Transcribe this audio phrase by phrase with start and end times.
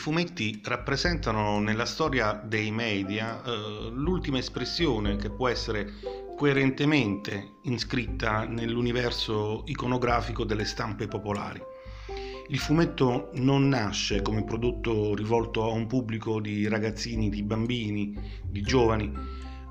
[0.00, 5.92] fumetti rappresentano nella storia dei media eh, l'ultima espressione che può essere
[6.38, 11.60] coerentemente iscritta nell'universo iconografico delle stampe popolari.
[12.48, 18.62] Il fumetto non nasce come prodotto rivolto a un pubblico di ragazzini, di bambini, di
[18.62, 19.12] giovani,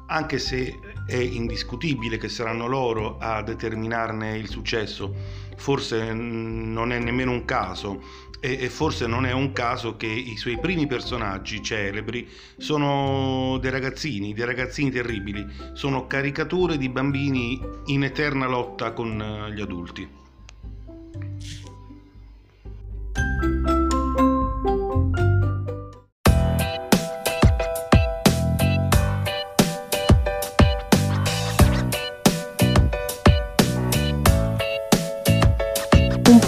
[0.09, 5.13] anche se è indiscutibile che saranno loro a determinarne il successo.
[5.55, 8.02] Forse non è nemmeno un caso
[8.40, 12.27] e, forse non è un caso che i suoi primi personaggi celebri
[12.58, 19.53] sono dei ragazzini, dei ragazzini terribili, sono caricature di bambini in eterna lotta con eh,
[19.53, 20.17] gli adulti.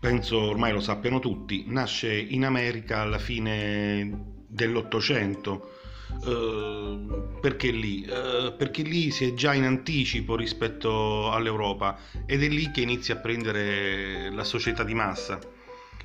[0.00, 5.74] penso ormai lo sappiano tutti, nasce in America alla fine dell'Ottocento.
[6.10, 8.04] Uh, perché lì?
[8.04, 13.14] Uh, perché lì si è già in anticipo rispetto all'Europa ed è lì che inizia
[13.14, 15.38] a prendere la società di massa.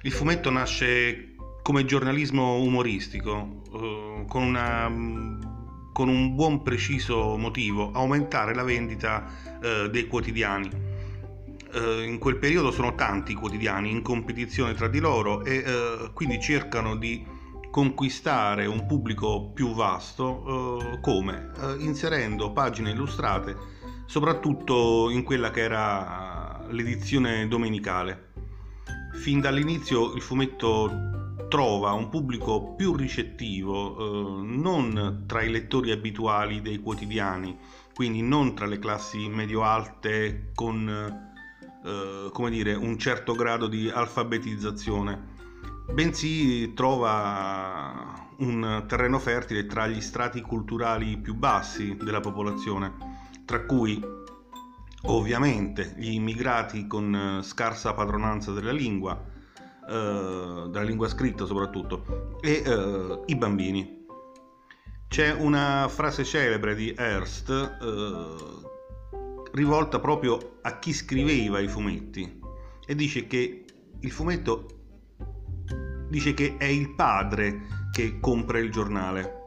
[0.03, 4.91] Il fumetto nasce come giornalismo umoristico, uh, con, una,
[5.91, 9.53] con, un buon preciso motivo, aumentare la vendita
[9.89, 10.94] dei quotidiani.
[11.75, 16.95] In quel periodo sono tanti i quotidiani in competizione tra di loro e quindi cercano
[16.95, 17.35] di
[17.75, 21.51] conquistare un pubblico più vasto eh, come?
[21.59, 23.53] Eh, inserendo pagine illustrate
[24.05, 28.31] soprattutto in quella che era l'edizione domenicale.
[29.15, 30.89] Fin dall'inizio il fumetto
[31.49, 37.57] trova un pubblico più ricettivo eh, non tra i lettori abituali dei quotidiani,
[37.93, 41.33] quindi non tra le classi medio-alte con
[41.85, 45.35] eh, come dire, un certo grado di alfabetizzazione
[45.91, 52.93] bensì trova un terreno fertile tra gli strati culturali più bassi della popolazione,
[53.45, 54.03] tra cui
[55.03, 59.23] ovviamente gli immigrati con scarsa padronanza della lingua,
[59.87, 64.03] eh, della lingua scritta soprattutto, e eh, i bambini.
[65.07, 68.64] C'è una frase celebre di Hearst eh,
[69.55, 72.39] rivolta proprio a chi scriveva i fumetti
[72.85, 73.65] e dice che
[73.99, 74.67] il fumetto
[76.09, 77.61] dice che è il padre
[77.91, 79.43] che compra il giornale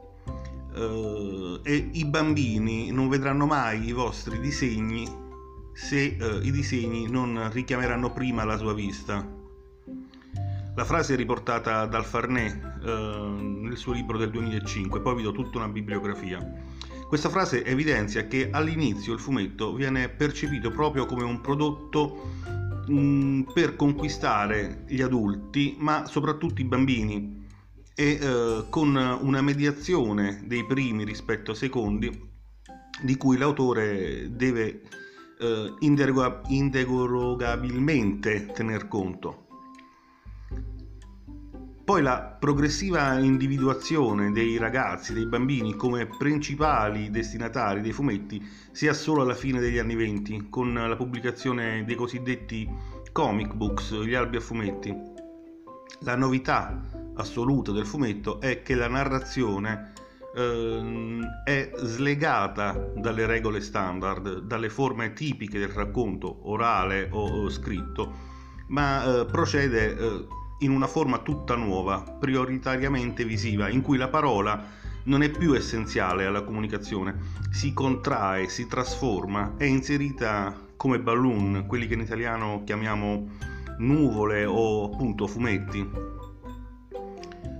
[0.75, 5.07] uh, e i bambini non vedranno mai i vostri disegni
[5.73, 9.37] se uh, i disegni non richiameranno prima la sua vista.
[10.75, 12.87] La frase è riportata dal Farnè uh,
[13.61, 16.39] nel suo libro del 2005, poi vi do tutta una bibliografia.
[17.09, 22.35] Questa frase evidenzia che all'inizio il fumetto viene percepito proprio come un prodotto
[22.85, 27.47] mh, mm, per conquistare gli adulti, ma soprattutto i bambini,
[27.95, 32.29] e eh, con una mediazione dei primi rispetto ai secondi,
[33.01, 34.83] di cui l'autore deve
[35.39, 39.47] eh, inderogabilmente tener conto.
[41.89, 48.93] Poi la progressiva individuazione dei ragazzi, dei bambini come principali destinatari dei fumetti si ha
[48.93, 52.69] solo alla fine degli anni venti, con la pubblicazione dei cosiddetti
[53.11, 54.95] comic books, gli albi a fumetti.
[56.01, 56.79] La novità
[57.15, 59.93] assoluta del fumetto è che la narrazione
[60.35, 68.13] eh, è slegata dalle regole standard, dalle forme tipiche del racconto, orale o, o scritto,
[68.67, 70.27] ma eh, procede eh,
[70.59, 76.25] in una forma tutta nuova, prioritariamente visiva, in cui la parola non è più essenziale
[76.25, 77.17] alla comunicazione,
[77.49, 83.27] si contrae, si trasforma, è inserita come balloon, quelli che in italiano chiamiamo
[83.79, 85.89] nuvole o appunto fumetti.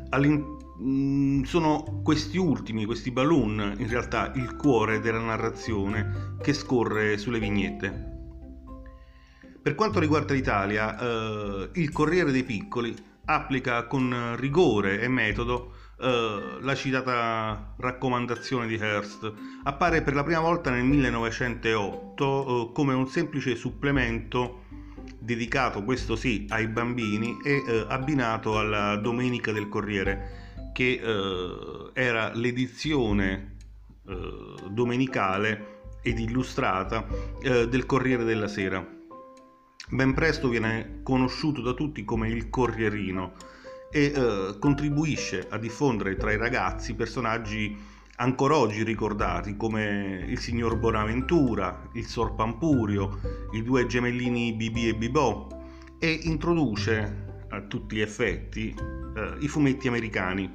[0.10, 7.18] All'in- mm, sono questi ultimi, questi balloon, in realtà il cuore della narrazione che scorre
[7.18, 8.09] sulle vignette.
[9.62, 12.96] Per quanto riguarda l'Italia, eh, il Corriere dei Piccoli
[13.26, 19.34] applica con rigore e metodo eh, la citata raccomandazione di Hearst.
[19.64, 24.64] Appare per la prima volta nel 1908 eh, come un semplice supplemento
[25.20, 32.34] dedicato, questo sì, ai bambini e eh, abbinato alla Domenica del Corriere, che eh, era
[32.34, 33.58] l'edizione
[34.08, 37.06] eh, domenicale ed illustrata
[37.42, 38.99] del Corriere della Sera.
[39.92, 43.34] Ben presto viene conosciuto da tutti come il Corrierino
[43.92, 47.76] e eh, contribuisce a diffondere tra i ragazzi personaggi
[48.18, 53.20] ancora oggi ricordati come il signor Bonaventura, il Sor Pampurio,
[53.54, 55.48] i due gemellini Bibi e Bibò
[55.98, 58.76] e introduce a tutti gli effetti
[59.16, 60.52] eh, i fumetti americani,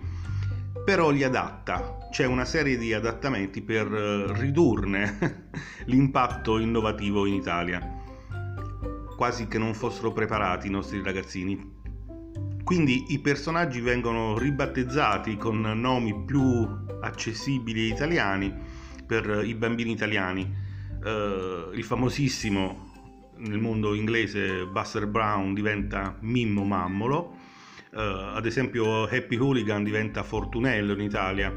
[0.85, 5.49] però li adatta, c'è una serie di adattamenti per eh, ridurne
[5.87, 7.94] l'impatto innovativo in Italia,
[9.15, 11.83] quasi che non fossero preparati i nostri ragazzini.
[12.63, 16.67] Quindi i personaggi vengono ribattezzati con nomi più
[17.01, 18.55] accessibili e italiani
[19.07, 20.63] per i bambini italiani.
[21.05, 22.93] Uh, il famosissimo
[23.37, 27.37] nel mondo inglese Buster Brown diventa Mimmo Mammolo,
[27.93, 31.53] uh, ad esempio Happy Hooligan diventa Fortunello in Italia,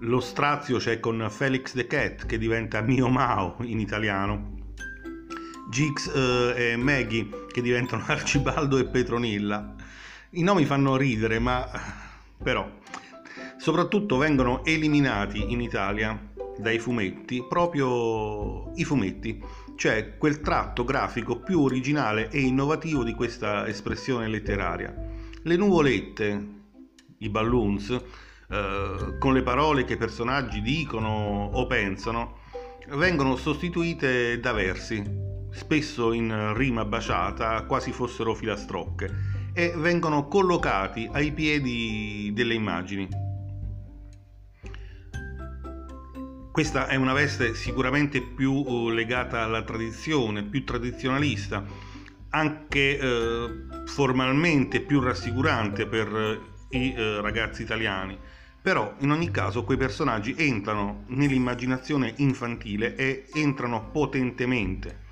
[0.00, 4.63] lo strazio c'è con Felix the Cat che diventa Mio Mao in italiano,
[5.70, 9.74] Gix uh, e Maggie che diventano Arcibaldo e Petronilla.
[10.30, 11.68] I nomi fanno ridere, ma
[12.42, 12.68] però
[13.56, 19.42] soprattutto vengono eliminati in Italia dai fumetti proprio i fumetti
[19.76, 24.94] cioè quel tratto grafico più originale e innovativo di questa espressione letteraria.
[25.42, 26.48] Le nuvolette,
[27.18, 27.90] i balloons,
[28.48, 32.38] eh, con le parole che i personaggi dicono o pensano,
[32.90, 35.02] vengono sostituite da versi,
[35.54, 43.08] spesso in rima baciata, quasi fossero filastrocche, e vengono collocati ai piedi delle immagini.
[46.50, 51.64] Questa è una veste sicuramente più uh, legata alla tradizione, più tradizionalista,
[52.30, 53.48] anche eh,
[53.86, 56.40] formalmente più rassicurante per
[56.70, 58.18] eh, i eh, ragazzi italiani.
[58.60, 65.03] Però in ogni caso quei personaggi entrano nell'immaginazione infantile e entrano potentemente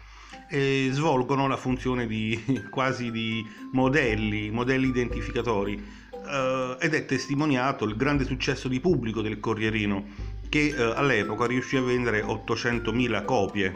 [0.53, 2.39] e svolgono la funzione di
[2.69, 5.83] quasi di modelli, modelli identificatori
[6.13, 10.05] uh, ed è testimoniato il grande successo di pubblico del Corrierino
[10.51, 13.75] che eh, all'epoca riuscì a vendere 800.000 copie.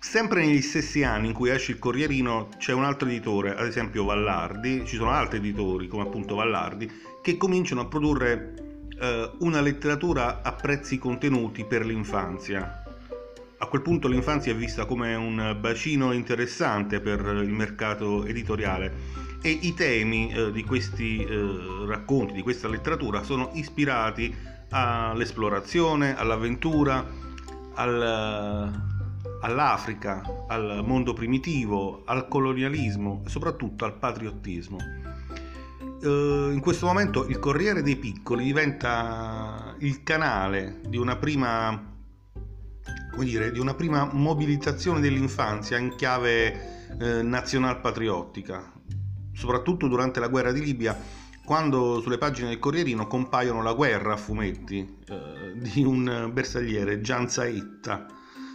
[0.00, 4.02] Sempre negli stessi anni in cui esce il Corrierino c'è un altro editore, ad esempio
[4.02, 6.90] Vallardi, ci sono altri editori come appunto Vallardi,
[7.22, 8.54] che cominciano a produrre
[9.00, 12.85] eh, una letteratura a prezzi contenuti per l'infanzia.
[13.58, 19.48] A quel punto l'infanzia è vista come un bacino interessante per il mercato editoriale e
[19.48, 24.34] i temi eh, di questi eh, racconti, di questa letteratura sono ispirati
[24.68, 27.06] all'esplorazione, all'avventura,
[27.74, 28.72] al,
[29.40, 34.78] all'Africa, al mondo primitivo, al colonialismo e soprattutto al patriottismo.
[36.02, 41.94] Eh, in questo momento il Corriere dei Piccoli diventa il canale di una prima
[43.16, 48.72] come dire, di una prima mobilitazione dell'infanzia in chiave eh, nazional-patriottica,
[49.32, 50.94] soprattutto durante la guerra di Libia,
[51.42, 57.30] quando sulle pagine del Corrierino compaiono la guerra a fumetti eh, di un bersagliere, Gian
[57.30, 58.06] Saetta,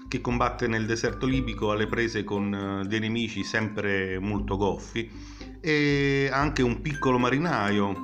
[0.08, 5.10] che combatte nel deserto libico alle prese con eh, dei nemici sempre molto goffi,
[5.60, 7.96] e anche un piccolo marinaio,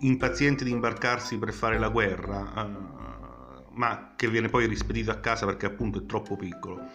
[0.00, 2.95] impaziente di imbarcarsi per fare la guerra, eh,
[3.76, 6.90] ma che viene poi rispedito a casa perché appunto è troppo piccolo.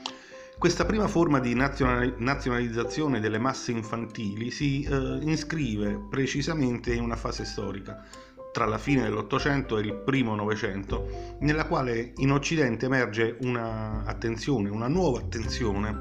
[0.58, 7.46] Questa prima forma di nazionalizzazione delle masse infantili si eh, iscrive precisamente in una fase
[7.46, 8.06] storica,
[8.52, 14.70] tra la fine dell'Ottocento e il primo Novecento, nella quale in Occidente emerge una attenzione,
[14.70, 15.98] una nuova attenzione,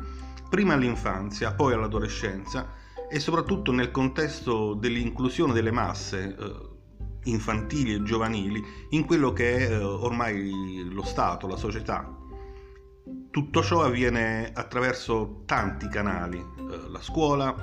[0.50, 2.74] prima all'infanzia, poi all'adolescenza
[3.08, 6.69] e soprattutto nel contesto dell'inclusione delle masse eh,
[7.24, 12.16] infantili e giovanili in quello che è eh, ormai lo Stato, la società,
[13.30, 17.54] tutto ciò avviene attraverso tanti canali, eh, la scuola,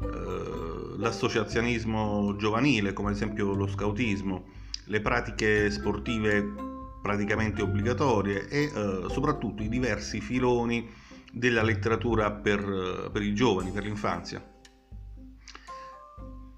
[0.00, 4.44] eh, l'associazionismo giovanile, come ad esempio lo scautismo,
[4.86, 6.70] le pratiche sportive
[7.02, 8.70] praticamente obbligatorie e
[9.08, 10.88] soprattutto i diversi filoni
[11.32, 14.44] della letteratura per, per i giovani, per l'infanzia.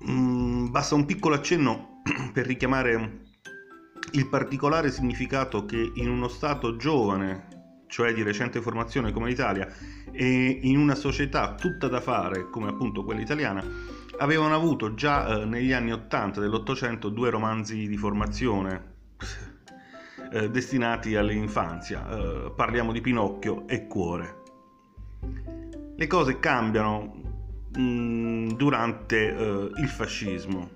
[0.06, 1.93] Mm, basta un piccolo accenno
[2.32, 3.22] per richiamare
[4.12, 7.54] il particolare significato che in uno Stato giovane
[7.94, 9.68] cioè di recente formazione come l'Italia,
[10.10, 13.64] e in una società tutta da fare come appunto quella italiana,
[14.18, 18.94] avevano avuto già eh, negli anni 80 dell'Ottocento due romanzi di formazione
[20.32, 22.04] eh, destinati all'infanzia.
[22.08, 24.42] Eh, parliamo di Pinocchio e Cuore.
[25.96, 27.14] Le cose cambiano
[27.76, 30.70] mh, mm, durante eh, il fascismo.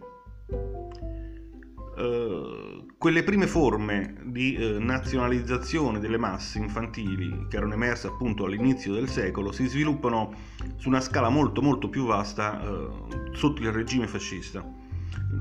[1.99, 8.93] Uh, quelle prime forme di eh, nazionalizzazione delle masse infantili che erano emerse appunto all'inizio
[8.93, 10.33] del secolo si sviluppano
[10.76, 12.88] su una scala molto molto più vasta eh,
[13.33, 14.64] sotto il regime fascista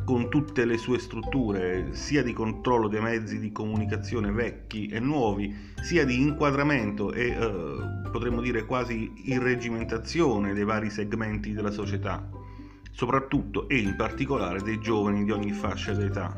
[0.03, 5.53] con tutte le sue strutture sia di controllo dei mezzi di comunicazione vecchi e nuovi
[5.81, 12.36] sia di inquadramento e eh, potremmo dire quasi irregimentazione dei vari segmenti della società
[12.97, 16.33] soprattutto e in particolare dei giovani di ogni fascia d'età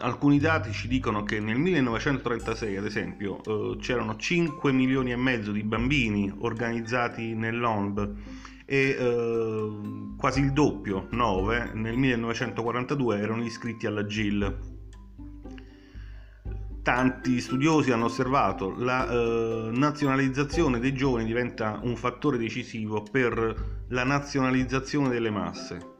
[0.00, 5.52] alcuni dati ci dicono che nel 1936, ad esempio, eh, c'erano 5 milioni e mezzo
[5.52, 8.16] di bambini organizzati nell'ONB
[8.64, 9.68] e eh,
[10.16, 14.67] quasi il doppio, 9, nel 1942 erano iscritti alla GIL.
[16.88, 24.04] Tanti studiosi hanno osservato la eh, nazionalizzazione dei giovani diventa un fattore decisivo per la
[24.04, 25.96] nazionalizzazione delle masse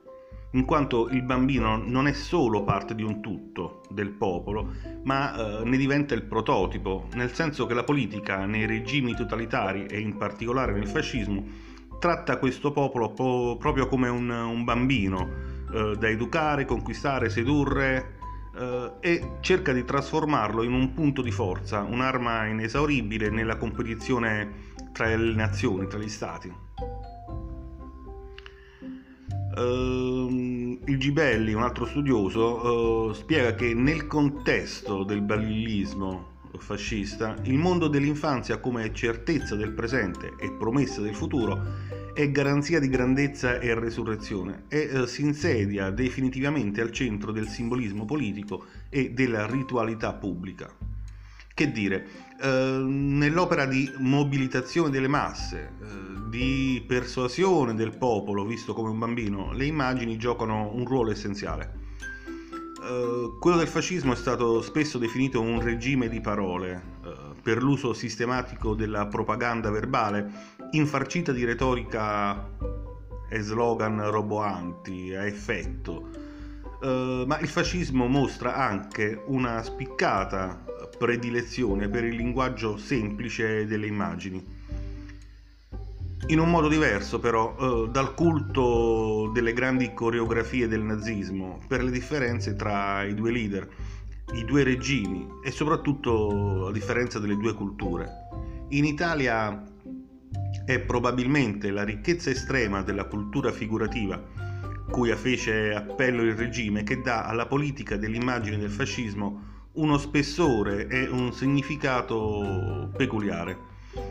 [0.52, 5.64] in quanto il bambino non è solo parte di un tutto del popolo, ma eh,
[5.64, 10.72] ne diventa il prototipo, nel senso che la politica nei regimi totalitari e in particolare
[10.72, 11.44] nel fascismo
[11.98, 15.28] tratta questo popolo po- proprio come un, un bambino
[15.70, 18.16] eh, da educare, conquistare, sedurre
[18.58, 25.14] eh, e cerca di trasformarlo in un punto di forza, un'arma inesauribile nella competizione tra
[25.14, 26.52] le nazioni, tra gli stati.
[29.54, 37.58] Uh, il Gibelli, un altro studioso, uh, spiega che nel contesto del balillismo fascista, il
[37.58, 41.60] mondo dell'infanzia come certezza del presente e promessa del futuro
[42.18, 48.06] è garanzia di grandezza e resurrezione e uh, si insedia definitivamente al centro del simbolismo
[48.06, 50.68] politico e della ritualità pubblica.
[51.54, 52.08] Che dire,
[52.42, 59.52] eh, nell'opera di mobilitazione delle masse, eh, di persuasione del popolo visto come un bambino,
[59.52, 61.72] le immagini giocano un ruolo essenziale.
[62.82, 67.92] Eh, quello del fascismo è stato spesso definito un regime di parole, eh, per l'uso
[67.92, 72.48] sistematico della propaganda verbale, infarcita di retorica
[73.28, 76.26] e slogan roboanti, a effetto.
[76.80, 80.64] Uh, ma il fascismo mostra anche una spiccata
[80.96, 84.56] predilezione per il linguaggio semplice delle immagini.
[86.26, 91.90] In un modo diverso però eh, dal culto delle grandi coreografie del nazismo, per le
[91.90, 93.66] differenze tra i due leader,
[94.34, 98.10] i due regimi e soprattutto a differenza delle due culture.
[98.70, 99.62] In Italia
[100.68, 104.22] è probabilmente la ricchezza estrema della cultura figurativa
[104.90, 111.06] cui fece appello il regime che dà alla politica dell'immagine del fascismo uno spessore e
[111.08, 113.56] un significato peculiare.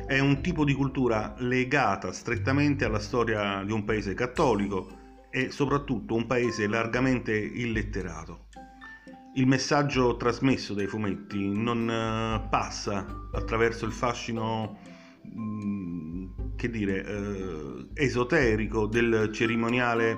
[0.08, 6.16] È un tipo di cultura legata strettamente alla storia di un paese cattolico e soprattutto
[6.16, 8.48] un paese largamente illetterato.
[9.36, 14.80] Il messaggio trasmesso dai fumetti non eh, passa attraverso il fascino,
[15.28, 16.17] mm,
[16.58, 20.18] che dire, eh, esoterico del cerimoniale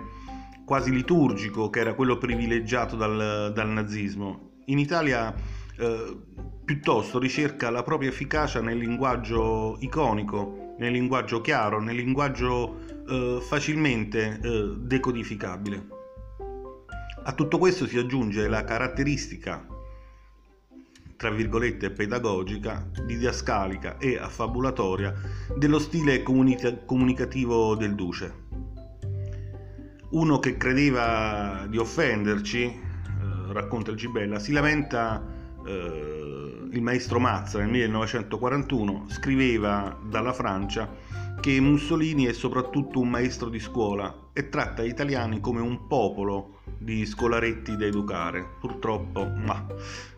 [0.65, 5.33] quasi liturgico che era quello privilegiato dal, dal nazismo in Italia
[5.77, 6.17] eh,
[6.63, 14.39] piuttosto ricerca la propria efficacia nel linguaggio iconico, nel linguaggio chiaro, nel linguaggio eh, facilmente
[14.41, 15.87] eh, decodificabile.
[17.23, 19.65] A tutto questo si aggiunge la caratteristica,
[21.19, 25.13] tra virgolette, pedagogica, didascalica e affabulatoria
[25.53, 28.33] dello stile comunica- comunicativo del duce.
[30.11, 32.73] Uno che credeva di offenderci,
[33.51, 35.21] racconta il Gibella, si lamenta
[35.65, 40.89] eh, il maestro Mazza nel 1941, scriveva dalla Francia
[41.41, 46.61] che Mussolini è soprattutto un maestro di scuola e tratta gli italiani come un popolo
[46.77, 48.55] di scolaretti da educare.
[48.61, 49.67] Purtroppo, ma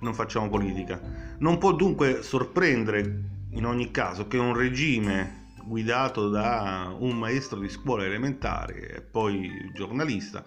[0.02, 1.02] non facciamo politica.
[1.40, 7.70] Non può dunque sorprendere in ogni caso che un regime guidato da un maestro di
[7.70, 10.46] scuola elementare e poi giornalista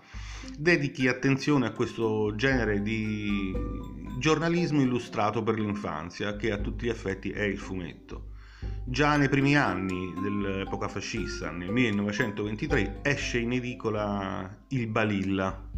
[0.56, 3.52] dedichi attenzione a questo genere di
[4.18, 8.33] giornalismo illustrato per l'infanzia, che a tutti gli effetti è il fumetto.
[8.86, 15.70] Già nei primi anni dell'epoca fascista, nel 1923, esce in edicola Il Balilla,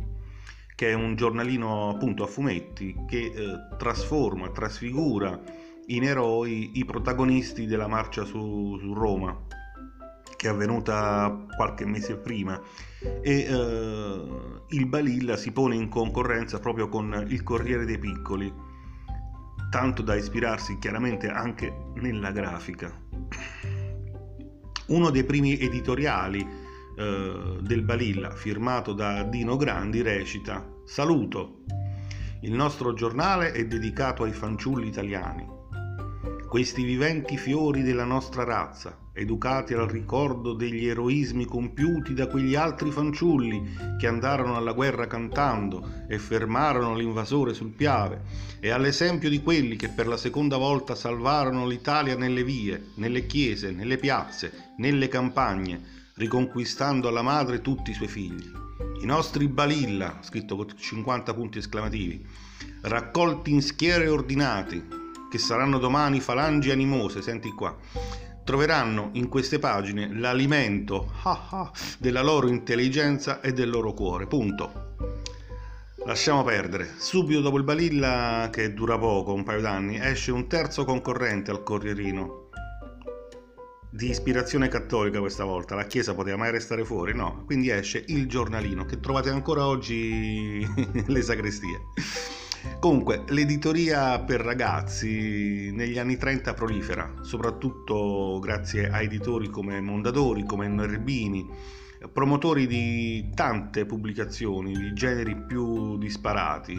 [0.75, 5.41] che è un giornalino appunto a fumetti che eh, trasforma, trasfigura
[5.87, 9.47] in eroi i protagonisti della marcia su, su Roma
[10.37, 12.61] che è avvenuta qualche mese prima.
[13.23, 14.23] E eh,
[14.69, 18.53] il Balilla si pone in concorrenza proprio con il Corriere dei Piccoli,
[19.71, 22.93] tanto da ispirarsi chiaramente anche nella grafica.
[24.87, 26.47] Uno dei primi editoriali
[26.97, 31.65] eh, del Balilla, firmato da Dino Grandi, recita Saluto!
[32.43, 35.45] Il nostro giornale è dedicato ai fanciulli italiani,
[36.47, 42.91] questi viventi fiori della nostra razza, educati al ricordo degli eroismi compiuti da quegli altri
[42.91, 48.23] fanciulli che andarono alla guerra cantando e fermarono l'invasore sul Piave,
[48.61, 53.71] e all'esempio di quelli che per la seconda volta salvarono l'Italia nelle vie, nelle chiese,
[53.71, 55.81] nelle piazze, nelle campagne,
[56.15, 58.51] riconquistando alla madre tutti i suoi figli.
[59.01, 62.25] I nostri balilla, scritto con 50 punti esclamativi,
[62.83, 67.77] raccolti in schiere ordinati, che saranno domani falangi animose, senti qua,
[68.47, 74.29] troveranno in queste pagine l'alimento ah ah, della loro intelligenza e del loro cuore.
[74.29, 74.95] Punto.
[76.05, 76.89] Lasciamo perdere.
[76.97, 81.65] Subito dopo il Balilla, che dura poco, un paio d'anni, esce un terzo concorrente al
[81.65, 82.51] Corrierino.
[83.91, 87.15] Di ispirazione cattolica questa volta, la Chiesa poteva mai restare fuori?
[87.15, 91.81] No, quindi esce il giornalino che trovate ancora oggi nelle sagrestie.
[92.81, 100.69] Comunque, l'editoria per ragazzi negli anni 30 prolifera, soprattutto grazie a editori come Mondadori, come
[100.69, 101.49] Nerbini,
[102.13, 106.77] promotori di tante pubblicazioni di generi più disparati,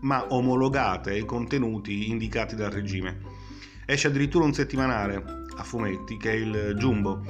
[0.00, 3.18] ma omologate ai contenuti indicati dal regime.
[3.84, 5.22] Esce addirittura un settimanale
[5.56, 7.24] a fumetti che è il Jumbo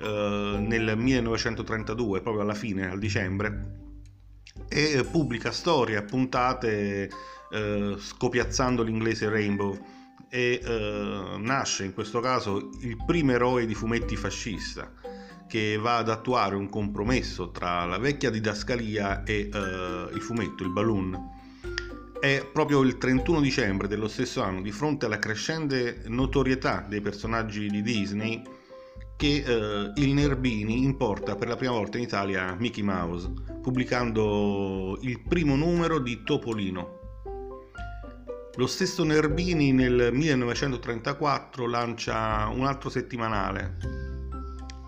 [0.00, 3.82] eh, nel 1932, proprio alla fine, al dicembre,
[4.68, 7.10] e pubblica storie puntate
[7.50, 9.78] eh, scopiazzando l'inglese Rainbow
[10.28, 14.92] e eh, nasce in questo caso il primo eroe di fumetti fascista
[15.46, 20.70] che va ad attuare un compromesso tra la vecchia didascalia e eh, il fumetto, il
[20.70, 21.32] balloon.
[22.18, 27.68] È proprio il 31 dicembre dello stesso anno, di fronte alla crescente notorietà dei personaggi
[27.68, 28.42] di Disney,
[29.16, 35.20] che eh, il Nerbini importa per la prima volta in Italia Mickey Mouse, pubblicando il
[35.20, 37.00] primo numero di Topolino.
[38.56, 43.76] Lo stesso Nerbini nel 1934 lancia un altro settimanale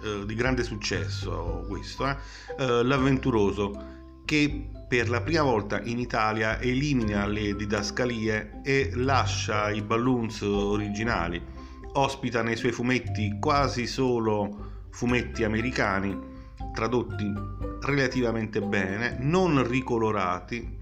[0.03, 2.17] eh, di grande successo, questo, eh,
[2.59, 9.83] eh, L'Avventuroso, che per la prima volta in Italia elimina le didascalie e lascia i
[9.83, 11.55] balloons originali
[11.99, 16.17] ospita nei suoi fumetti quasi solo fumetti americani,
[16.73, 17.33] tradotti
[17.81, 20.75] relativamente bene, non ricolorati,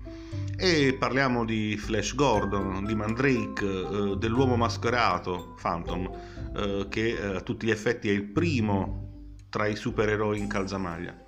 [0.57, 6.11] e parliamo di Flash Gordon, di Mandrake, eh, dell'uomo mascherato, Phantom,
[6.57, 11.23] eh, che eh, a tutti gli effetti è il primo tra i supereroi in calzamaglia.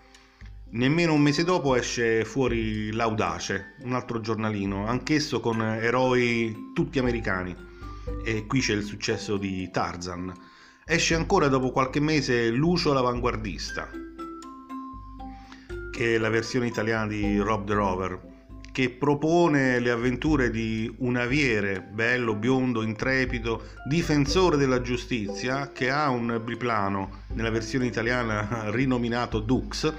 [0.68, 7.65] Nemmeno un mese dopo esce fuori L'Audace, un altro giornalino, anch'esso con eroi tutti americani
[8.24, 10.32] e qui c'è il successo di Tarzan.
[10.84, 13.88] Esce ancora dopo qualche mese Lucio l'avanguardista,
[15.90, 18.34] che è la versione italiana di Rob the Rover,
[18.70, 26.10] che propone le avventure di un aviere bello, biondo, intrepido, difensore della giustizia, che ha
[26.10, 29.92] un biplano nella versione italiana rinominato Dux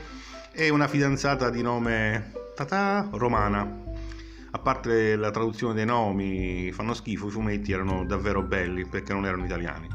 [0.52, 3.87] e una fidanzata di nome Tata Romana
[4.58, 9.26] a parte la traduzione dei nomi, fanno schifo, i fumetti erano davvero belli perché non
[9.26, 9.88] erano italiani.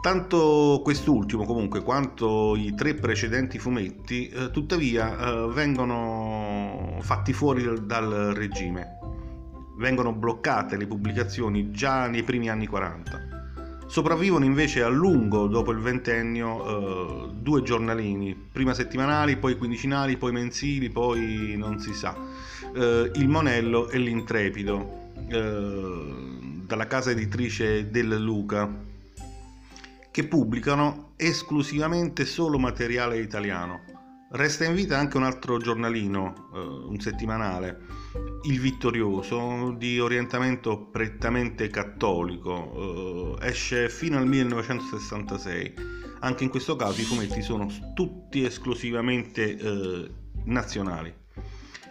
[0.00, 7.84] Tanto quest'ultimo comunque quanto i tre precedenti fumetti eh, tuttavia eh, vengono fatti fuori dal,
[7.84, 8.98] dal regime,
[9.76, 13.29] vengono bloccate le pubblicazioni già nei primi anni 40.
[13.90, 20.30] Sopravvivono invece a lungo dopo il ventennio eh, due giornalini, prima settimanali, poi quindicinali, poi
[20.30, 22.16] mensili, poi non si sa.
[22.72, 26.14] Eh, il Monello e l'Intrepido, eh,
[26.66, 28.72] dalla casa editrice del Luca,
[30.12, 33.80] che pubblicano esclusivamente solo materiale italiano.
[34.30, 37.76] Resta in vita anche un altro giornalino, eh, un settimanale,
[38.42, 45.74] il Vittorioso, di orientamento prettamente cattolico, eh, esce fino al 1966.
[46.20, 50.10] Anche in questo caso i fumetti sono tutti esclusivamente eh,
[50.44, 51.14] nazionali.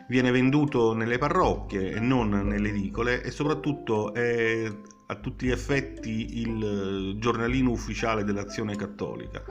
[0.07, 4.71] Viene venduto nelle parrocchie e non nelle edicole e soprattutto è
[5.11, 9.43] a tutti gli effetti il giornalino ufficiale dell'azione cattolica,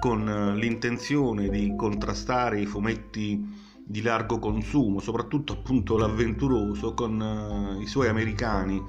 [0.00, 7.86] con l'intenzione di contrastare i fumetti di largo consumo, soprattutto appunto l'avventuroso con uh, i
[7.86, 8.82] suoi americani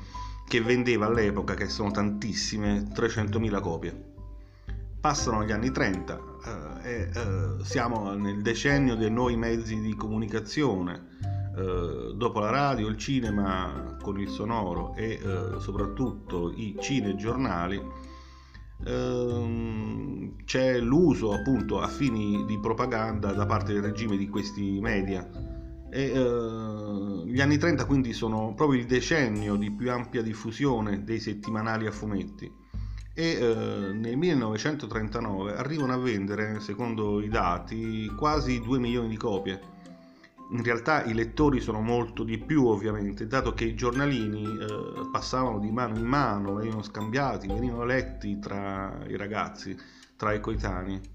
[0.47, 4.13] che vendeva all'epoca, che sono tantissime, 300.000 copie.
[5.01, 6.19] Passano gli anni 30 uh,
[6.81, 11.13] e uh, siamo nel decennio dei nuovi mezzi di comunicazione,
[11.55, 15.17] dopo la radio, il cinema con il sonoro e
[15.57, 17.81] soprattutto i cinegiornali
[18.85, 25.27] ehm, c'è l'uso appunto a fini di propaganda da parte del regime di questi media
[25.89, 31.19] E, eh, gli anni 30 quindi sono proprio il decennio di più ampia diffusione dei
[31.19, 32.63] settimanali a fumetti
[33.17, 39.74] e eh, nel 1939 arrivano a vendere, secondo i dati, quasi 2 milioni di copie.
[40.51, 45.59] In realtà i lettori sono molto di più ovviamente, dato che i giornalini eh, passavano
[45.59, 49.75] di mano in mano, venivano scambiati, venivano letti tra i ragazzi,
[50.15, 51.13] tra i coetanei.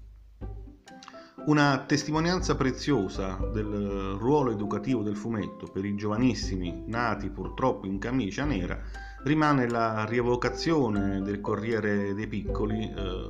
[1.45, 8.45] Una testimonianza preziosa del ruolo educativo del fumetto per i giovanissimi nati purtroppo in camicia
[8.45, 8.79] nera
[9.23, 13.27] rimane la rievocazione del Corriere dei Piccoli eh,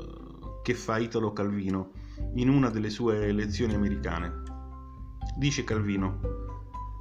[0.62, 1.92] che fa Italo Calvino
[2.36, 4.51] in una delle sue lezioni americane.
[5.36, 6.20] Dice Calvino,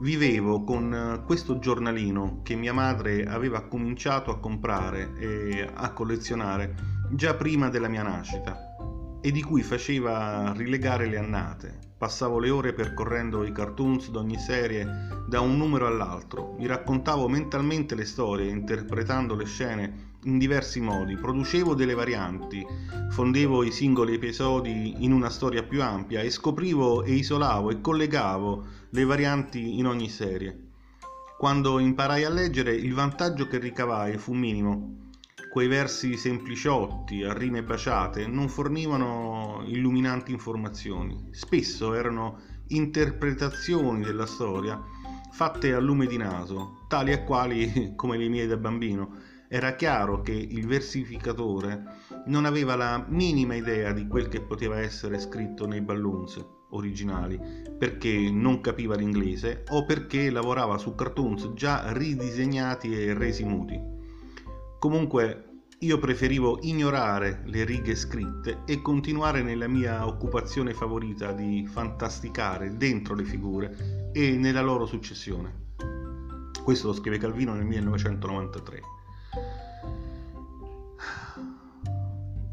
[0.01, 6.75] vivevo con questo giornalino che mia madre aveva cominciato a comprare e a collezionare
[7.11, 8.77] già prima della mia nascita
[9.21, 11.79] e di cui faceva rilegare le annate.
[11.99, 14.89] Passavo le ore percorrendo i cartoons d'ogni serie
[15.29, 21.17] da un numero all'altro, mi raccontavo mentalmente le storie, interpretando le scene in diversi modi,
[21.17, 22.65] producevo delle varianti,
[23.11, 28.65] fondevo i singoli episodi in una storia più ampia e scoprivo e isolavo e collegavo
[28.91, 30.69] le varianti in ogni serie.
[31.39, 35.09] Quando imparai a leggere il vantaggio che ricavai fu minimo,
[35.51, 44.81] quei versi sempliciotti a rime baciate non fornivano illuminanti informazioni, spesso erano interpretazioni della storia
[45.33, 49.30] fatte a lume di naso, tali e quali come le mie da bambino.
[49.53, 51.83] Era chiaro che il versificatore
[52.27, 57.37] non aveva la minima idea di quel che poteva essere scritto nei balloons originali,
[57.77, 63.77] perché non capiva l'inglese o perché lavorava su cartoons già ridisegnati e resi muti.
[64.79, 72.77] Comunque io preferivo ignorare le righe scritte e continuare nella mia occupazione favorita di fantasticare
[72.77, 75.73] dentro le figure e nella loro successione.
[76.63, 78.99] Questo lo scrive Calvino nel 1993.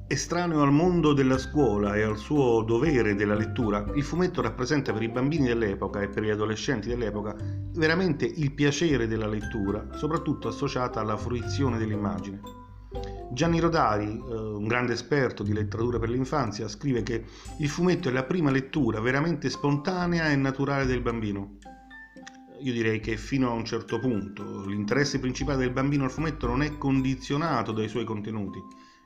[0.09, 5.01] Estraneo al mondo della scuola e al suo dovere della lettura, il fumetto rappresenta per
[5.01, 7.35] i bambini dell'epoca e per gli adolescenti dell'epoca
[7.73, 12.39] veramente il piacere della lettura, soprattutto associata alla fruizione dell'immagine.
[13.33, 17.25] Gianni Rodari, eh, un grande esperto di letteratura per l'infanzia, scrive che
[17.59, 21.57] il fumetto è la prima lettura veramente spontanea e naturale del bambino.
[22.61, 26.61] Io direi che fino a un certo punto l'interesse principale del bambino al fumetto non
[26.61, 28.59] è condizionato dai suoi contenuti,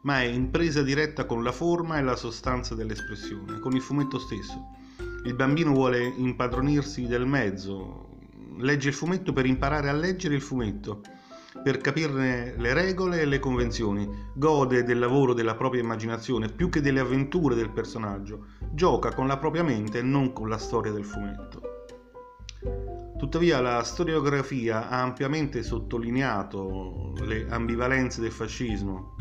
[0.04, 4.20] ma è in presa diretta con la forma e la sostanza dell'espressione, con il fumetto
[4.20, 4.78] stesso.
[5.26, 8.18] Il bambino vuole impadronirsi del mezzo,
[8.58, 11.02] legge il fumetto per imparare a leggere il fumetto,
[11.64, 16.82] per capirne le regole e le convenzioni, gode del lavoro della propria immaginazione più che
[16.82, 21.06] delle avventure del personaggio, gioca con la propria mente e non con la storia del
[21.06, 21.62] fumetto.
[23.18, 29.16] Tuttavia la storiografia ha ampiamente sottolineato le ambivalenze del fascismo,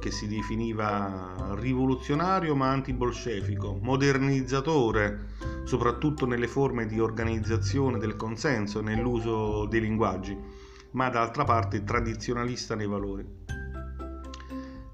[0.00, 5.26] che si definiva rivoluzionario ma antibolscevico, modernizzatore,
[5.64, 10.36] soprattutto nelle forme di organizzazione del consenso e nell'uso dei linguaggi,
[10.92, 13.26] ma d'altra parte tradizionalista nei valori.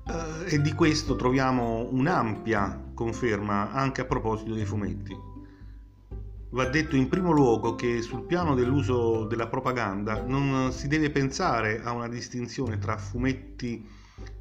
[0.06, 5.32] Eh, e di questo troviamo un'ampia conferma anche a proposito dei fumetti.
[6.50, 11.82] Va detto in primo luogo che sul piano dell'uso della propaganda non si deve pensare
[11.82, 13.84] a una distinzione tra fumetti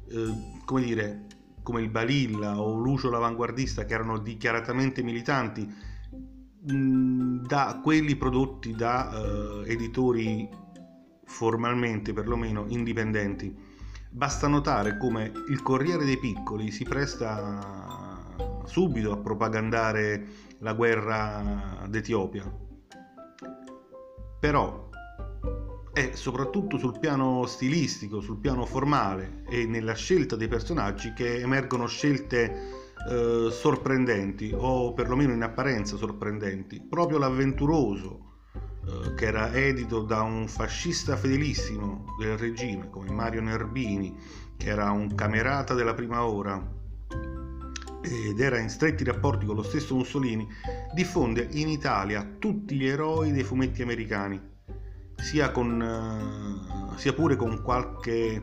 [0.08, 1.26] eh, come dire,
[1.62, 5.92] come il Balilla o Lucio l'avanguardista, che erano dichiaratamente militanti,
[6.66, 10.48] da quelli prodotti da eh, editori
[11.24, 13.54] formalmente perlomeno indipendenti.
[14.08, 18.22] Basta notare come il Corriere dei Piccoli si presta
[18.64, 20.26] subito a propagandare
[20.58, 22.50] la guerra d'Etiopia.
[24.40, 24.83] Però
[25.94, 31.86] è soprattutto sul piano stilistico, sul piano formale e nella scelta dei personaggi che emergono
[31.86, 36.82] scelte eh, sorprendenti o perlomeno in apparenza sorprendenti.
[36.82, 38.40] Proprio l'avventuroso
[38.84, 44.16] eh, che era edito da un fascista fedelissimo del regime come Mario Nerbini,
[44.56, 46.72] che era un camerata della prima ora
[48.02, 50.46] ed era in stretti rapporti con lo stesso Mussolini,
[50.92, 54.53] diffonde in Italia tutti gli eroi dei fumetti americani
[55.16, 58.42] sia, con, eh, sia pure con qualche eh,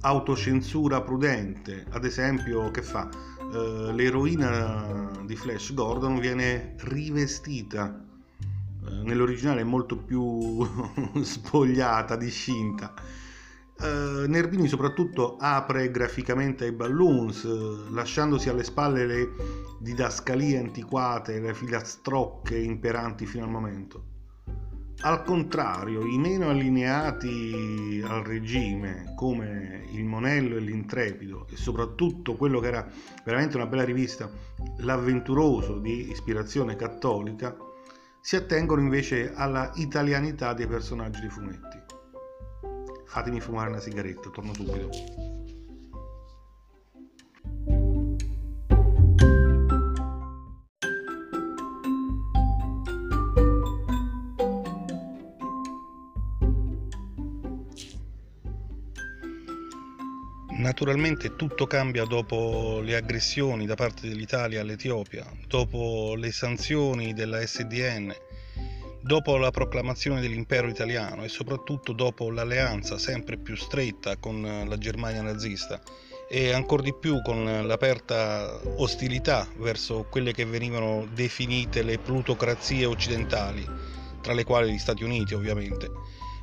[0.00, 1.86] autocensura prudente.
[1.90, 3.08] Ad esempio, che fa?
[3.52, 8.04] Eh, l'eroina di Flash Gordon viene rivestita.
[8.86, 10.66] Eh, nell'originale è molto più
[11.22, 12.94] spogliata, discinta.
[13.78, 19.28] Uh, Nervini soprattutto apre graficamente ai balloons, lasciandosi alle spalle le
[19.78, 24.15] didascalie antiquate, le filastrocche imperanti fino al momento.
[25.06, 32.58] Al contrario, i meno allineati al regime, come il Monello e l'Intrepido, e soprattutto quello
[32.58, 32.84] che era
[33.24, 34.28] veramente una bella rivista,
[34.78, 37.56] L'Avventuroso di ispirazione cattolica,
[38.20, 41.80] si attengono invece alla italianità dei personaggi dei fumetti.
[43.04, 45.35] Fatemi fumare una sigaretta, torno subito.
[60.66, 68.12] Naturalmente tutto cambia dopo le aggressioni da parte dell'Italia all'Etiopia, dopo le sanzioni della SDN,
[69.00, 75.22] dopo la proclamazione dell'impero italiano e soprattutto dopo l'alleanza sempre più stretta con la Germania
[75.22, 75.80] nazista
[76.28, 83.64] e ancora di più con l'aperta ostilità verso quelle che venivano definite le plutocrazie occidentali,
[84.20, 85.88] tra le quali gli Stati Uniti ovviamente.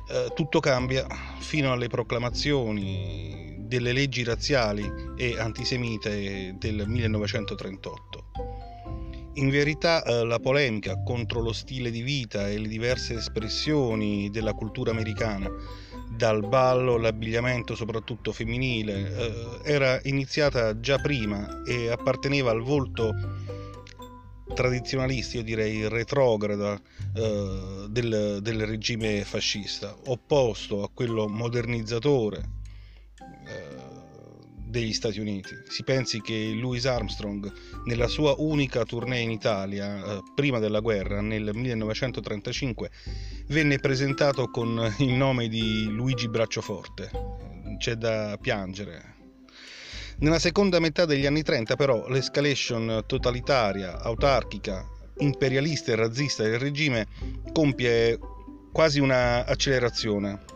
[0.08, 1.06] Eh, tutto cambia
[1.40, 4.84] fino alle proclamazioni delle leggi razziali
[5.16, 8.24] e antisemite del 1938.
[9.36, 14.52] In verità eh, la polemica contro lo stile di vita e le diverse espressioni della
[14.52, 15.50] cultura americana,
[16.16, 23.12] dal ballo all'abbigliamento soprattutto femminile, eh, era iniziata già prima e apparteneva al volto
[24.54, 26.80] tradizionalista, io direi retrograda,
[27.16, 32.62] eh, del, del regime fascista, opposto a quello modernizzatore
[34.74, 35.54] degli Stati Uniti.
[35.68, 37.50] Si pensi che Louis Armstrong,
[37.84, 42.90] nella sua unica tournée in Italia, eh, prima della guerra, nel 1935,
[43.48, 47.08] venne presentato con il nome di Luigi Bracciaforte.
[47.78, 49.12] C'è da piangere.
[50.18, 54.84] Nella seconda metà degli anni 30 però l'escalation totalitaria, autarchica,
[55.18, 57.06] imperialista e razzista del regime
[57.52, 58.18] compie
[58.72, 60.52] quasi una accelerazione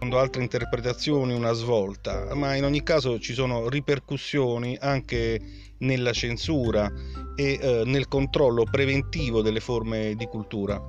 [0.00, 5.38] secondo altre interpretazioni una svolta, ma in ogni caso ci sono ripercussioni anche
[5.80, 6.90] nella censura
[7.36, 10.82] e eh, nel controllo preventivo delle forme di cultura,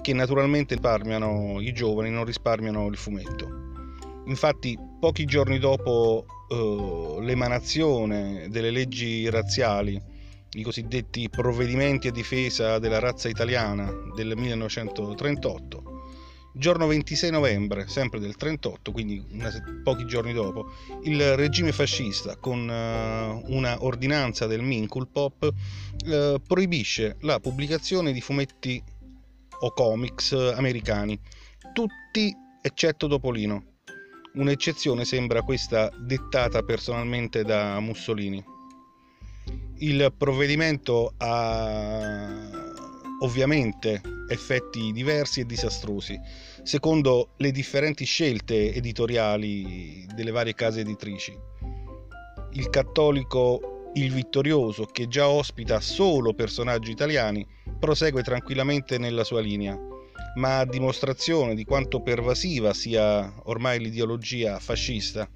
[0.00, 3.48] che naturalmente risparmiano i giovani, non risparmiano il fumetto.
[4.26, 10.00] Infatti, pochi giorni dopo eh, l'emanazione delle leggi razziali,
[10.52, 15.93] i cosiddetti provvedimenti a difesa della razza italiana del 1938,
[16.56, 19.50] Giorno 26 novembre, sempre del 38, quindi una,
[19.82, 20.70] pochi giorni dopo,
[21.02, 25.52] il regime fascista, con uh, una ordinanza del Minkulpop,
[26.06, 28.80] uh, proibisce la pubblicazione di fumetti
[29.58, 31.18] o comics americani,
[31.72, 33.78] tutti eccetto Topolino.
[34.34, 38.42] Un'eccezione sembra questa dettata personalmente da Mussolini.
[39.78, 42.53] Il provvedimento ha
[43.20, 46.18] ovviamente effetti diversi e disastrosi,
[46.62, 51.36] secondo le differenti scelte editoriali delle varie case editrici.
[52.52, 57.46] Il cattolico Il Vittorioso, che già ospita solo personaggi italiani,
[57.78, 59.78] prosegue tranquillamente nella sua linea,
[60.36, 65.28] ma a dimostrazione di quanto pervasiva sia ormai l'ideologia fascista,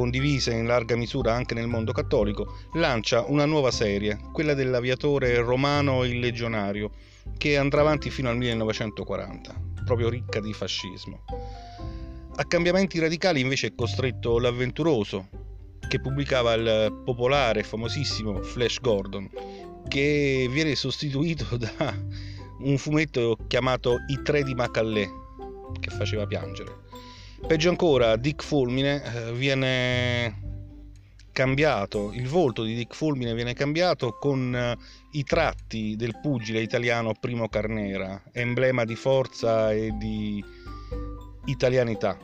[0.00, 6.04] condivisa in larga misura anche nel mondo cattolico, lancia una nuova serie, quella dell'aviatore romano
[6.04, 6.90] il legionario,
[7.36, 11.24] che andrà avanti fino al 1940, proprio ricca di fascismo.
[12.34, 15.28] A cambiamenti radicali invece è costretto l'avventuroso,
[15.86, 19.28] che pubblicava il popolare e famosissimo Flash Gordon,
[19.86, 21.94] che viene sostituito da
[22.60, 25.06] un fumetto chiamato I tre di Macallè,
[25.78, 26.88] che faceva piangere.
[27.46, 30.48] Peggio ancora, Dick Fulmine eh, viene
[31.32, 34.76] cambiato, il volto di Dick Fulmine viene cambiato con eh,
[35.12, 40.44] i tratti del pugile italiano Primo Carnera, emblema di forza e di
[41.46, 42.16] italianità.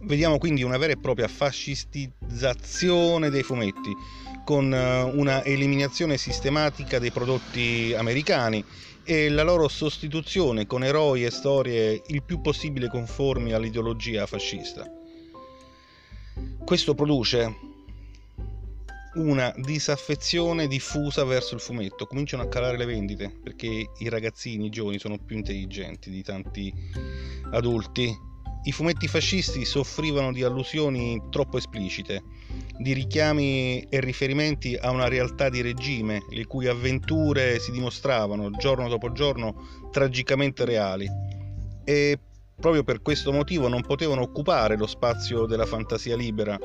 [0.00, 3.96] Vediamo quindi una vera e propria fascistizzazione dei fumetti,
[4.44, 8.62] con eh, una eliminazione sistematica dei prodotti americani
[9.04, 14.84] e la loro sostituzione con eroi e storie il più possibile conformi all'ideologia fascista.
[16.64, 17.70] Questo produce
[19.14, 24.70] una disaffezione diffusa verso il fumetto, cominciano a calare le vendite perché i ragazzini, i
[24.70, 26.72] giovani sono più intelligenti di tanti
[27.50, 28.30] adulti.
[28.64, 32.22] I fumetti fascisti soffrivano di allusioni troppo esplicite,
[32.78, 38.88] di richiami e riferimenti a una realtà di regime, le cui avventure si dimostravano giorno
[38.88, 41.08] dopo giorno tragicamente reali.
[41.84, 42.16] E
[42.54, 46.56] proprio per questo motivo non potevano occupare lo spazio della fantasia libera,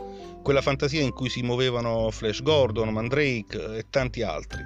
[0.43, 4.61] quella fantasia in cui si muovevano Flash Gordon, Mandrake e tanti altri.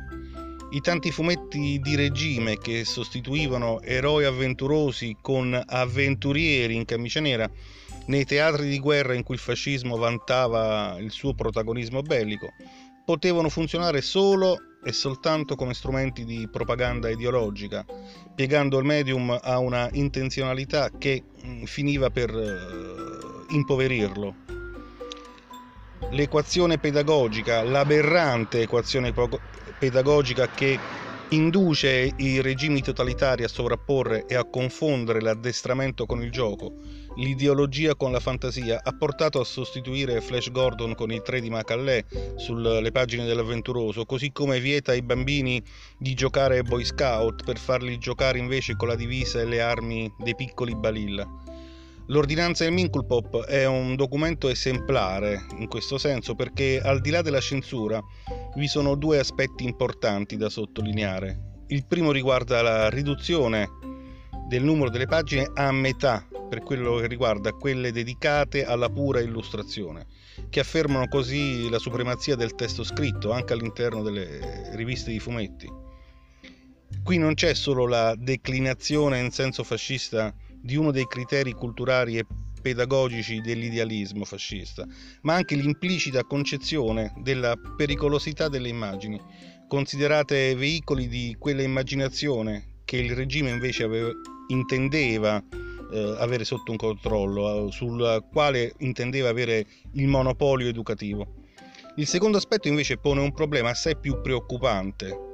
[0.74, 7.50] I tanti fumetti di regime che sostituivano eroi avventurosi con avventurieri in camicia nera
[8.06, 12.54] nei teatri di guerra in cui il fascismo vantava il suo protagonismo bellico,
[13.04, 17.86] potevano funzionare solo e soltanto come strumenti di propaganda ideologica,
[18.34, 24.36] piegando il medium a una intenzionalità che mm, finiva per uh, impoverirlo.
[26.12, 29.12] L'equazione pedagogica, l'aberrante equazione
[29.82, 30.78] pedagogica che
[31.30, 36.74] induce i regimi totalitari a sovrapporre e a confondere l'addestramento con il gioco,
[37.16, 42.06] l'ideologia con la fantasia, ha portato a sostituire Flash Gordon con i tre di Macallè
[42.36, 45.60] sulle pagine dell'avventuroso, così come vieta ai bambini
[45.98, 50.36] di giocare Boy Scout per farli giocare invece con la divisa e le armi dei
[50.36, 51.28] piccoli balilla.
[52.08, 57.40] L'ordinanza del Minculpop è un documento esemplare in questo senso perché al di là della
[57.40, 58.02] censura
[58.56, 61.64] vi sono due aspetti importanti da sottolineare.
[61.68, 63.70] Il primo riguarda la riduzione
[64.50, 70.08] del numero delle pagine a metà per quello che riguarda quelle dedicate alla pura illustrazione,
[70.50, 75.70] che affermano così la supremazia del testo scritto anche all'interno delle riviste di fumetti.
[77.04, 82.26] Qui non c'è solo la declinazione in senso fascista di uno dei criteri culturali e
[82.62, 84.86] pedagogici dell'idealismo fascista,
[85.22, 89.20] ma anche l'implicita concezione della pericolosità delle immagini,
[89.68, 94.12] considerate veicoli di quella immaginazione che il regime invece aveva,
[94.50, 95.44] intendeva
[95.92, 101.40] eh, avere sotto un controllo, eh, sul quale intendeva avere il monopolio educativo.
[101.96, 105.31] Il secondo aspetto invece pone un problema assai più preoccupante,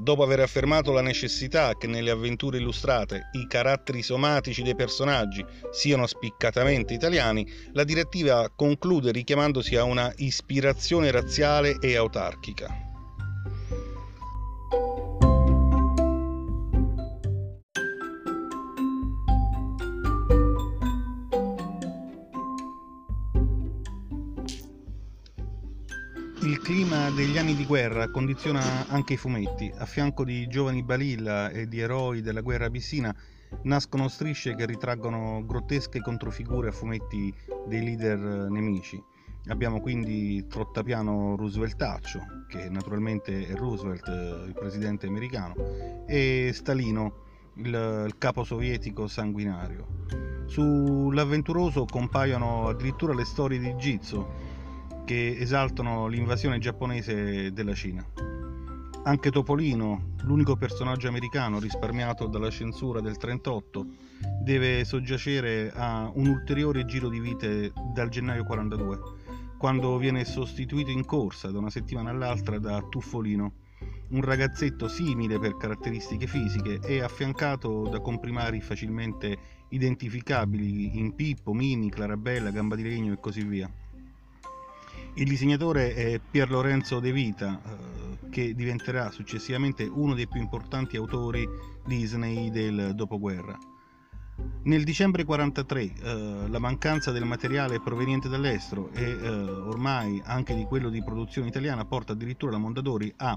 [0.00, 6.06] dopo aver affermato la necessità che nelle avventure illustrate i caratteri somatici dei personaggi siano
[6.06, 12.87] spiccatamente italiani, la direttiva conclude richiamandosi a una ispirazione razziale e autarchica.
[26.68, 29.72] Clima degli anni di guerra condiziona anche i fumetti.
[29.78, 33.14] A fianco di giovani balilla e di eroi della guerra abissina
[33.62, 37.32] nascono strisce che ritraggono grottesche controfigure a fumetti
[37.66, 39.02] dei leader nemici.
[39.46, 44.06] Abbiamo quindi Trottapiano Rooseveltaccio, che naturalmente è Roosevelt,
[44.46, 45.54] il presidente americano,
[46.06, 49.86] e Stalino, il, il capo sovietico sanguinario.
[50.44, 54.47] Sull'avventuroso compaiono addirittura le storie di Gizzo,
[55.08, 58.04] che esaltano l'invasione giapponese della Cina.
[59.04, 63.86] Anche Topolino, l'unico personaggio americano risparmiato dalla censura del 38,
[64.42, 68.98] deve soggiacere a un ulteriore giro di vite dal gennaio 42,
[69.56, 73.52] quando viene sostituito in corsa da una settimana all'altra da Tuffolino,
[74.10, 79.38] un ragazzetto simile per caratteristiche fisiche e affiancato da comprimari facilmente
[79.70, 83.72] identificabili in Pippo, Mini, Clarabella, Gamba di Legno e così via.
[85.18, 90.96] Il disegnatore è Pier Lorenzo De Vita, eh, che diventerà successivamente uno dei più importanti
[90.96, 91.44] autori
[91.84, 93.58] Disney del dopoguerra.
[94.62, 100.62] Nel dicembre 1943 eh, la mancanza del materiale proveniente dall'estero e eh, ormai anche di
[100.62, 103.36] quello di produzione italiana porta addirittura la Mondadori a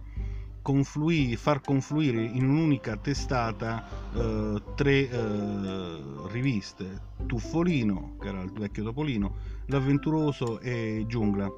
[0.61, 8.83] confluire, far confluire in un'unica testata eh, tre eh, riviste, Tuffolino, che era il vecchio
[8.83, 9.35] Topolino,
[9.71, 11.49] L'Avventuroso e Giungla,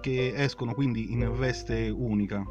[0.00, 2.44] che escono quindi in veste unica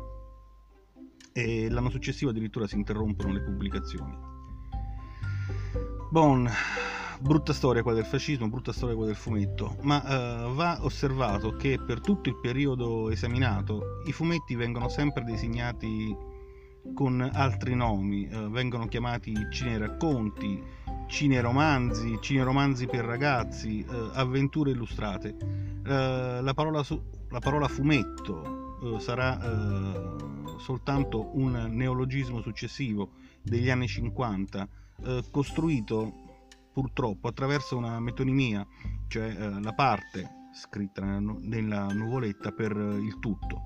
[1.32, 4.14] e l'anno successivo addirittura si interrompono le pubblicazioni.
[6.12, 6.50] Bon,
[7.22, 11.80] brutta storia quella del fascismo, brutta storia quella del fumetto, ma uh, va osservato che
[11.80, 16.14] per tutto il periodo esaminato i fumetti vengono sempre designati
[16.94, 20.62] con altri nomi, uh, vengono chiamati cineracconti,
[21.08, 25.36] cineromanzi, cineromanzi per ragazzi, uh, avventure illustrate.
[25.84, 27.00] La parola, su,
[27.30, 29.40] la, parola, fumetto sarà
[30.58, 33.12] soltanto un neologismo successivo
[33.44, 34.68] degli anni 50,
[35.30, 36.26] costruito
[36.76, 38.68] purtroppo attraverso una metonimia,
[39.08, 43.62] cioè eh, la parte scritta nella, nuvoletta per il tutto.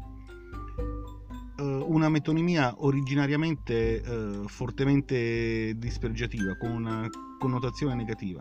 [1.60, 7.07] Eh, una metonimia originariamente eh, fortemente dispregiativa, con una
[7.38, 8.39] connotazione negativa.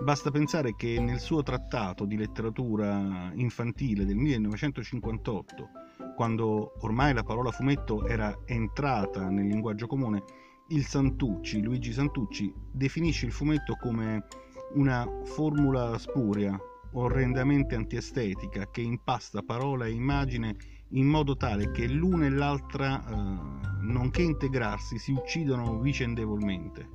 [0.00, 5.68] Basta pensare che nel suo trattato di letteratura infantile del 1958,
[6.16, 10.22] quando ormai la parola fumetto era entrata nel linguaggio comune,
[10.68, 14.26] il Santucci, Luigi Santucci, definisce il fumetto come
[14.74, 16.58] una formula spuria,
[16.94, 20.56] orrendamente antiestetica, che impasta parola e immagine
[20.92, 26.88] in modo tale che l'una e l'altra, eh, nonché integrarsi, si uccidono vicendevolmente.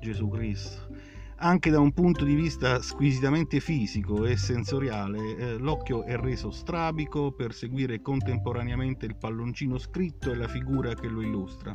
[0.00, 0.86] Gesù Cristo.
[1.40, 7.30] Anche da un punto di vista squisitamente fisico e sensoriale, eh, l'occhio è reso strabico
[7.30, 11.72] per seguire contemporaneamente il palloncino scritto e la figura che lo illustra.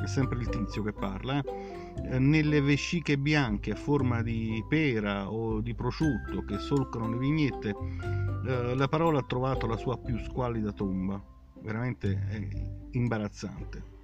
[0.00, 1.38] È sempre il tizio che parla.
[1.38, 1.79] Eh.
[2.18, 7.74] Nelle vesciche bianche a forma di pera o di prosciutto che solcano le vignette,
[8.46, 11.22] eh, la parola ha trovato la sua più squallida tomba.
[11.62, 13.98] Veramente imbarazzante.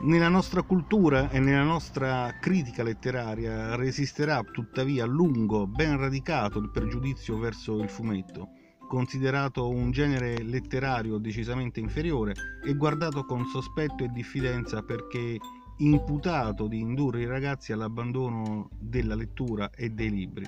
[0.00, 6.70] Nella nostra cultura e nella nostra critica letteraria resisterà tuttavia a lungo, ben radicato il
[6.70, 8.48] pregiudizio verso il fumetto,
[8.86, 12.34] considerato un genere letterario decisamente inferiore
[12.64, 15.38] e guardato con sospetto e diffidenza perché
[15.78, 20.44] imputato di indurre i ragazzi all'abbandono della lettura e dei libri.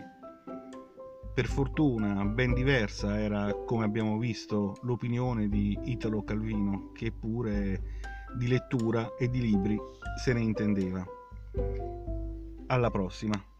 [1.34, 7.82] Per fortuna ben diversa era, come abbiamo visto, l'opinione di Italo Calvino, che pure
[8.38, 9.78] di lettura e di libri
[10.22, 11.04] se ne intendeva.
[12.68, 13.55] Alla prossima!